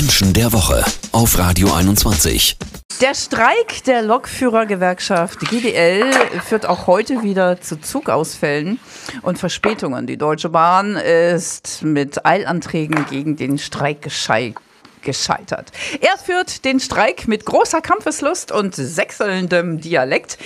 [0.00, 0.82] Menschen der Woche
[1.12, 2.56] auf Radio 21.
[3.02, 6.10] Der Streik der Lokführergewerkschaft GDL
[6.42, 8.80] führt auch heute wieder zu Zugausfällen
[9.20, 10.06] und Verspätungen.
[10.06, 14.62] Die Deutsche Bahn ist mit Eilanträgen gegen den Streik gescheitert
[15.02, 15.72] gescheitert.
[16.00, 20.38] Er führt den Streik mit großer Kampfeslust und sechselndem Dialekt.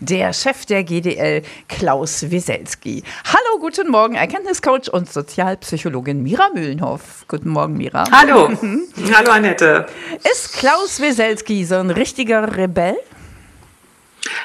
[0.00, 3.02] Der Chef der GDL, Klaus Wieselski.
[3.24, 7.24] Hallo, guten Morgen, Erkenntniscoach und Sozialpsychologin Mira Mühlenhoff.
[7.28, 8.04] Guten Morgen, Mira.
[8.10, 8.50] Hallo.
[9.14, 9.86] Hallo, Annette.
[10.30, 12.96] Ist Klaus Wieselski so ein richtiger Rebell?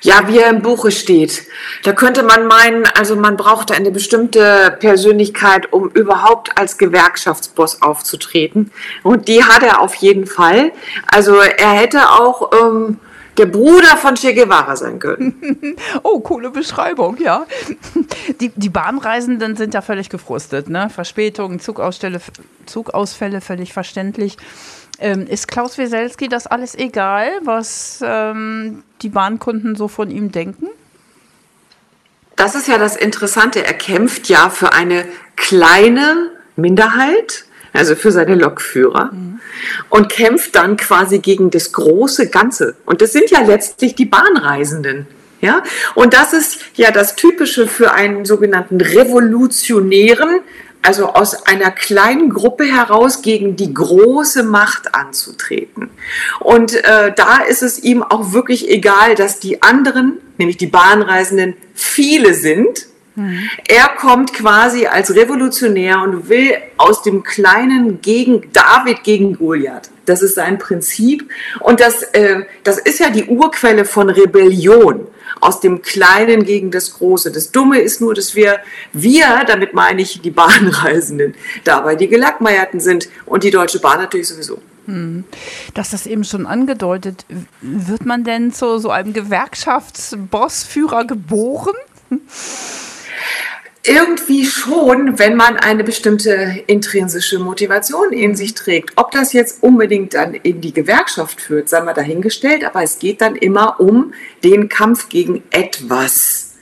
[0.00, 1.46] Ja, wie er im Buche steht.
[1.82, 8.70] Da könnte man meinen, also man braucht eine bestimmte Persönlichkeit, um überhaupt als Gewerkschaftsboss aufzutreten.
[9.02, 10.72] Und die hat er auf jeden Fall.
[11.06, 12.98] Also er hätte auch ähm,
[13.36, 15.76] der Bruder von Che Guevara sein können.
[16.02, 17.46] oh, coole Beschreibung, ja.
[18.40, 20.88] Die, die Bahnreisenden sind ja völlig gefrustet, ne?
[20.90, 22.20] Verspätungen, Zugausfälle,
[22.66, 24.36] Zugausfälle völlig verständlich.
[24.98, 30.68] Ähm, ist Klaus Wieselski das alles egal, was ähm, die Bahnkunden so von ihm denken?
[32.36, 33.64] Das ist ja das Interessante.
[33.64, 35.04] Er kämpft ja für eine
[35.36, 39.40] kleine Minderheit, also für seine Lokführer, mhm.
[39.90, 42.76] und kämpft dann quasi gegen das große Ganze.
[42.86, 45.06] Und das sind ja letztlich die Bahnreisenden.
[45.40, 45.62] Ja?
[45.94, 50.40] Und das ist ja das Typische für einen sogenannten Revolutionären,
[50.84, 55.90] also aus einer kleinen Gruppe heraus gegen die große Macht anzutreten.
[56.40, 61.54] Und äh, da ist es ihm auch wirklich egal, dass die anderen, nämlich die Bahnreisenden,
[61.74, 62.86] viele sind.
[63.14, 63.48] Mhm.
[63.66, 69.88] Er kommt quasi als Revolutionär und will aus dem Kleinen gegen David gegen Goliath.
[70.04, 71.30] Das ist sein Prinzip.
[71.60, 75.06] Und das, äh, das ist ja die Urquelle von Rebellion
[75.40, 77.30] aus dem Kleinen gegen das Große.
[77.32, 78.60] Das Dumme ist nur, dass wir,
[78.92, 84.28] wir, damit meine ich die Bahnreisenden, dabei die Gelackmeierten sind und die Deutsche Bahn natürlich
[84.28, 84.60] sowieso.
[84.86, 85.24] Hm.
[85.72, 87.24] Das eben schon angedeutet.
[87.60, 91.74] Wird man denn zu so einem Gewerkschaftsbossführer geboren?
[93.86, 98.92] Irgendwie schon, wenn man eine bestimmte intrinsische Motivation in sich trägt.
[98.96, 103.20] Ob das jetzt unbedingt dann in die Gewerkschaft führt, sei mal dahingestellt, aber es geht
[103.20, 106.54] dann immer um den Kampf gegen etwas.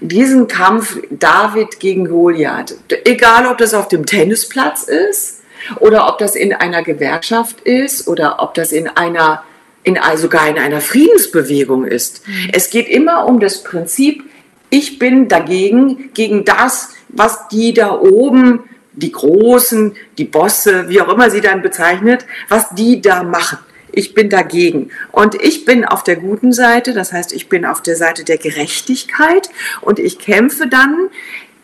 [0.00, 2.74] Diesen Kampf David gegen Goliath,
[3.04, 5.42] egal ob das auf dem Tennisplatz ist
[5.78, 9.44] oder ob das in einer Gewerkschaft ist oder ob das in einer
[9.84, 12.26] in, sogar in einer Friedensbewegung ist.
[12.26, 12.50] Mhm.
[12.52, 14.24] Es geht immer um das Prinzip,
[14.72, 18.60] ich bin dagegen, gegen das, was die da oben,
[18.94, 23.58] die Großen, die Bosse, wie auch immer sie dann bezeichnet, was die da machen.
[23.92, 24.88] Ich bin dagegen.
[25.10, 28.38] Und ich bin auf der guten Seite, das heißt, ich bin auf der Seite der
[28.38, 29.50] Gerechtigkeit
[29.82, 31.10] und ich kämpfe dann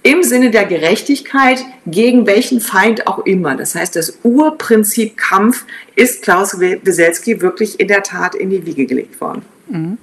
[0.03, 3.57] im Sinne der Gerechtigkeit gegen welchen Feind auch immer.
[3.57, 5.65] Das heißt, das Urprinzip Kampf
[5.97, 9.43] ist Klaus Weselski wirklich in der Tat in die Wiege gelegt worden.
[9.71, 9.97] Mhm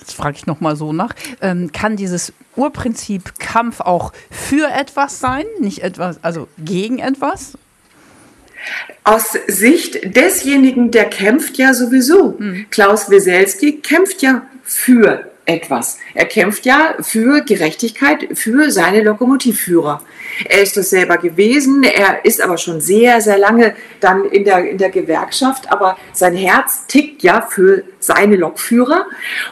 [0.00, 5.44] jetzt frage ich nochmal so nach, ähm, kann dieses Urprinzip Kampf auch für etwas sein,
[5.60, 7.52] nicht etwas, also gegen etwas?
[9.04, 12.38] Aus Sicht desjenigen, der kämpft ja sowieso.
[12.38, 12.66] Hm.
[12.70, 15.98] Klaus Weselski kämpft ja für etwas.
[16.14, 20.02] Er kämpft ja für Gerechtigkeit für seine Lokomotivführer.
[20.44, 24.68] Er ist das selber gewesen, er ist aber schon sehr, sehr lange dann in der,
[24.70, 29.06] in der Gewerkschaft, aber sein Herz tickt ja für seine Lokführer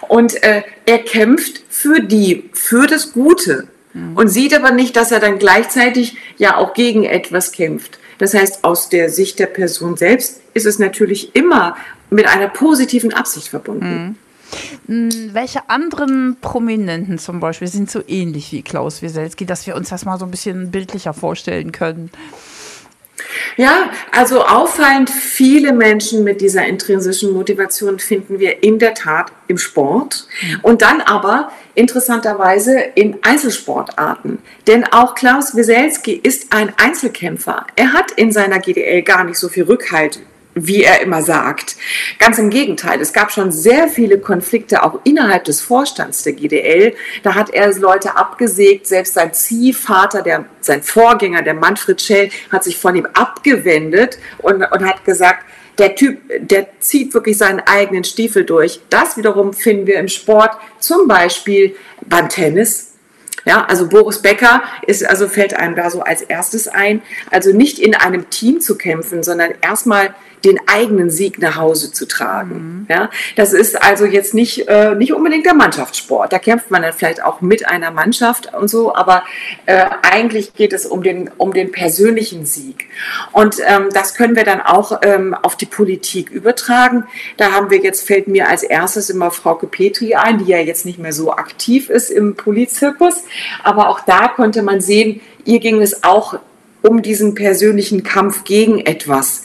[0.08, 4.16] und äh, er kämpft für die, für das Gute mhm.
[4.16, 7.98] und sieht aber nicht, dass er dann gleichzeitig ja auch gegen etwas kämpft.
[8.18, 11.76] Das heißt, aus der Sicht der Person selbst ist es natürlich immer
[12.10, 14.04] mit einer positiven Absicht verbunden.
[14.06, 14.16] Mhm.
[14.86, 19.90] Hm, welche anderen Prominenten zum Beispiel sind so ähnlich wie Klaus Wieselski, dass wir uns
[19.90, 22.10] das mal so ein bisschen bildlicher vorstellen können?
[23.56, 29.58] Ja, also auffallend viele Menschen mit dieser intrinsischen Motivation finden wir in der Tat im
[29.58, 30.60] Sport mhm.
[30.62, 34.38] und dann aber interessanterweise in Einzelsportarten.
[34.66, 37.66] Denn auch Klaus Wieselski ist ein Einzelkämpfer.
[37.76, 40.20] Er hat in seiner GDL gar nicht so viel Rückhalt
[40.66, 41.76] wie er immer sagt.
[42.18, 46.94] Ganz im Gegenteil, es gab schon sehr viele Konflikte auch innerhalb des Vorstands der GDL.
[47.22, 52.64] Da hat er Leute abgesägt, selbst sein Ziehvater, der, sein Vorgänger, der Manfred Schell, hat
[52.64, 55.44] sich von ihm abgewendet und, und hat gesagt,
[55.78, 58.80] der Typ, der zieht wirklich seinen eigenen Stiefel durch.
[58.90, 60.50] Das wiederum finden wir im Sport,
[60.80, 62.94] zum Beispiel beim Tennis.
[63.44, 67.00] Ja, also Boris Becker ist, also fällt einem da so als erstes ein,
[67.30, 72.06] also nicht in einem Team zu kämpfen, sondern erstmal den eigenen Sieg nach Hause zu
[72.06, 72.54] tragen.
[72.54, 72.86] Mhm.
[72.88, 76.32] Ja, das ist also jetzt nicht, äh, nicht unbedingt der Mannschaftssport.
[76.32, 79.24] Da kämpft man dann vielleicht auch mit einer Mannschaft und so, aber
[79.66, 82.86] äh, eigentlich geht es um den, um den persönlichen Sieg.
[83.32, 87.04] Und ähm, das können wir dann auch ähm, auf die Politik übertragen.
[87.36, 90.84] Da haben wir jetzt, fällt mir als erstes immer Frauke Petri ein, die ja jetzt
[90.84, 93.24] nicht mehr so aktiv ist im Polizirkus.
[93.62, 96.38] Aber auch da konnte man sehen, ihr ging es auch
[96.82, 99.42] um diesen persönlichen Kampf gegen etwas.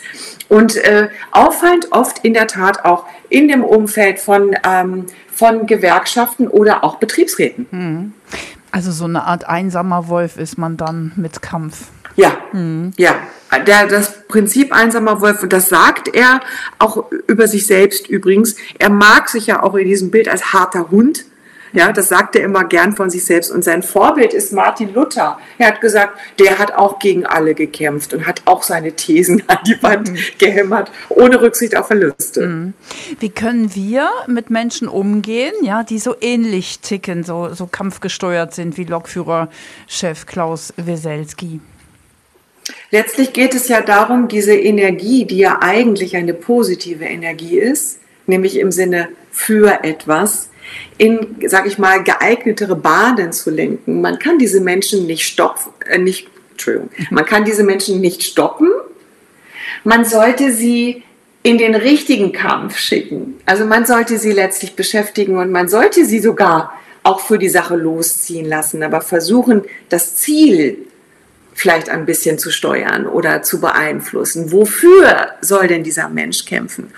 [0.50, 6.48] Und äh, auffallend oft in der Tat auch in dem Umfeld von, ähm, von Gewerkschaften
[6.48, 7.66] oder auch Betriebsräten.
[7.72, 8.14] Hm.
[8.72, 11.88] Also so eine Art einsamer Wolf ist man dann mit Kampf.
[12.16, 12.92] Ja, hm.
[12.98, 13.16] ja.
[13.68, 16.42] Der, das Prinzip einsamer Wolf, und das sagt er
[16.80, 20.90] auch über sich selbst übrigens, er mag sich ja auch in diesem Bild als harter
[20.90, 21.26] Hund
[21.74, 23.52] ja, das sagt er immer gern von sich selbst.
[23.52, 25.40] Und sein Vorbild ist Martin Luther.
[25.58, 29.58] Er hat gesagt, der hat auch gegen alle gekämpft und hat auch seine Thesen an
[29.68, 30.18] die Wand mhm.
[30.38, 32.48] gehämmert, ohne Rücksicht auf Verluste.
[32.48, 32.74] Mhm.
[33.20, 38.78] Wie können wir mit Menschen umgehen, ja, die so ähnlich ticken, so, so kampfgesteuert sind
[38.78, 41.60] wie Lokführerchef Klaus Weselski?
[42.92, 48.58] Letztlich geht es ja darum, diese Energie, die ja eigentlich eine positive Energie ist, nämlich
[48.58, 50.50] im Sinne für etwas,
[50.98, 54.02] in, sag ich mal, geeignetere Bahnen zu lenken.
[54.02, 58.70] Man kann diese Menschen nicht stoppen, äh, nicht, Entschuldigung, man kann diese Menschen nicht stoppen.
[59.84, 61.04] Man sollte sie
[61.42, 63.36] in den richtigen Kampf schicken.
[63.46, 66.74] Also man sollte sie letztlich beschäftigen und man sollte sie sogar
[67.04, 70.88] auch für die Sache losziehen lassen, aber versuchen, das Ziel
[71.54, 74.52] vielleicht ein bisschen zu steuern oder zu beeinflussen.
[74.52, 76.92] Wofür soll denn dieser Mensch kämpfen?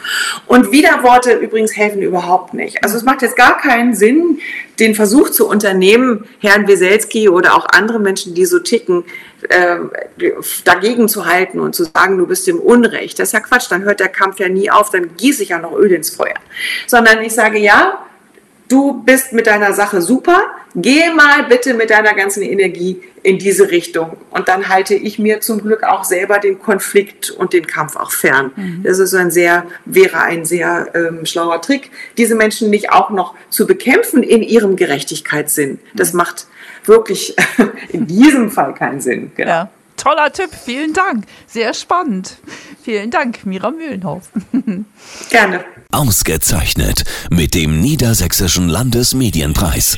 [0.47, 2.83] Und Widerworte übrigens helfen überhaupt nicht.
[2.83, 4.39] Also es macht jetzt gar keinen Sinn,
[4.79, 9.05] den Versuch zu unternehmen, Herrn Weselski oder auch andere Menschen, die so ticken,
[9.49, 9.77] äh,
[10.63, 13.19] dagegen zu halten und zu sagen, du bist im Unrecht.
[13.19, 15.59] Das ist ja Quatsch, dann hört der Kampf ja nie auf, dann gieße ich ja
[15.59, 16.35] noch Öl ins Feuer.
[16.87, 18.05] Sondern ich sage, ja,
[18.67, 20.43] du bist mit deiner Sache super,
[20.75, 24.17] geh mal bitte mit deiner ganzen Energie in diese Richtung.
[24.29, 28.11] Und dann halte ich mir zum Glück auch selber den Konflikt und den Kampf auch
[28.11, 28.51] fern.
[28.55, 28.83] Mhm.
[28.83, 33.33] Das ist ein sehr, wäre ein sehr ähm, schlauer Trick, diese Menschen nicht auch noch
[33.49, 35.79] zu bekämpfen in ihrem Gerechtigkeitssinn.
[35.95, 36.17] Das mhm.
[36.17, 36.47] macht
[36.85, 37.35] wirklich
[37.89, 39.31] in diesem Fall keinen Sinn.
[39.35, 39.49] Genau.
[39.49, 39.69] Ja.
[39.97, 41.25] Toller Tipp, vielen Dank.
[41.47, 42.37] Sehr spannend.
[42.83, 44.29] Vielen Dank, Mira Mühlenhof.
[45.29, 45.65] Gerne.
[45.91, 49.97] Ausgezeichnet mit dem Niedersächsischen Landesmedienpreis.